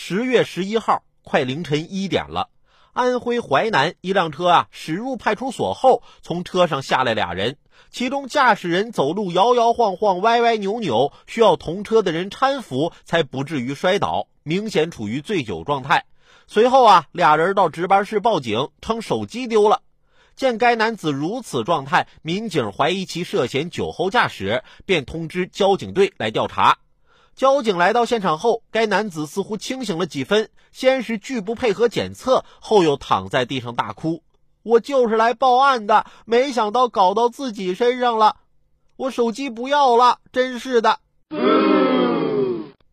[0.00, 2.50] 十月十一号，快凌晨一点了，
[2.92, 7.56] 安徽淮南一辆车啊驶入派出所后，从车上下来俩人，
[7.90, 16.06] 其中驾驶人走路摇摇晃晃、歪歪扭扭，需要同车的人搀扶才不至于摔倒，明显处于醉酒状态。
[16.46, 19.82] 随后啊，俩人到值班室报警，称手机丢了。
[20.36, 26.78] 见该男子如此状态，民警怀疑其涉嫌酒后驾驶，便通知交警队来调查。
[27.38, 34.24] 交警来到现场后，该男子似乎清醒了几分，先是拒不配合检测，后又躺在地上大哭
[34.64, 38.38] ：“我就是来报案的，没想到搞到自己身上了，
[38.96, 40.98] 我手机不要了，真是的。”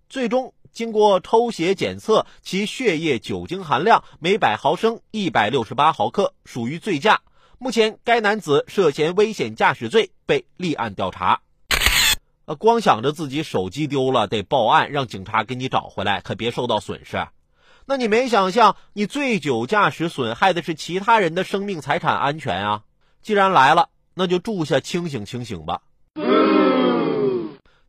[0.07, 0.53] 最终。
[0.71, 7.21] 经过抽血检测，其血液酒精含量每百毫升一百六十八毫克，属于醉驾。
[7.57, 11.39] 目前，该男子涉嫌危险驾驶罪，被立案调查。
[12.45, 17.27] 呃，光想着自己手机丢了得报案，让警察给你找回来，可别受到损失。
[17.87, 22.83] 那你没想象，你醉酒驾驶损害的是其他人的生命财产安全啊！
[23.21, 25.81] 既然来了，那就住下清醒清醒吧。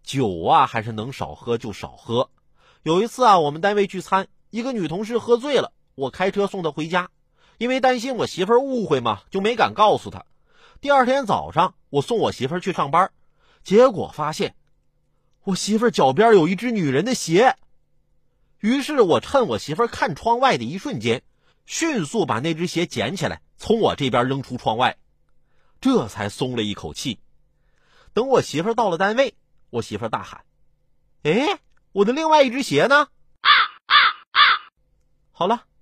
[0.03, 2.31] 酒啊，还是能少喝就少喝。
[2.83, 7.11] 有一次啊，我们单位聚餐，一个女同事喝醉了，我开车送她回家，
[7.59, 10.25] 因为担心我媳妇误会嘛，就没敢告诉她。
[10.81, 13.11] 第二天早上，我送我媳妇去上班，
[13.67, 14.55] 结果发现
[15.42, 17.56] 我媳妇脚边有一只女人的鞋。
[18.61, 21.25] 于是我趁我媳妇看窗外的一瞬间，
[21.64, 24.98] 迅速把那只鞋捡起来，从我这边扔出窗外，
[25.81, 27.19] 这才松了一口气。
[28.12, 29.34] 等我媳妇到了单位，
[29.70, 30.44] 我媳妇大喊
[31.25, 31.59] ：“哎！”
[31.91, 33.09] 我的另外一只鞋呢？
[33.41, 33.50] 啊
[33.87, 33.94] 啊
[34.31, 34.41] 啊
[35.33, 35.64] 好了，